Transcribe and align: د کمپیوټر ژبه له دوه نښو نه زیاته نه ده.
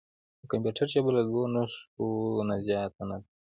د 0.41 0.43
کمپیوټر 0.51 0.87
ژبه 0.93 1.11
له 1.17 1.21
دوه 1.29 1.45
نښو 1.53 2.07
نه 2.47 2.55
زیاته 2.65 3.03
نه 3.09 3.17
ده. 3.21 3.25